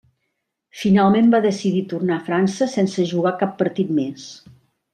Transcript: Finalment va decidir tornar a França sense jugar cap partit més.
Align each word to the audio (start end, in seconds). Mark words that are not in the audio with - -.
Finalment 0.83 1.29
va 1.35 1.41
decidir 1.43 1.83
tornar 1.91 2.17
a 2.17 2.25
França 2.31 2.69
sense 2.77 3.07
jugar 3.13 3.37
cap 3.45 3.57
partit 3.63 3.93
més. 4.01 4.29